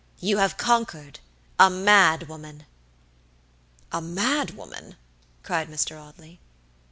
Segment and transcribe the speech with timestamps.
[0.19, 1.19] You have conquereda
[1.69, 2.65] MAD WOMAN!"
[3.91, 4.95] "A mad woman!"
[5.43, 5.95] cried Mr.
[6.01, 6.39] Audley.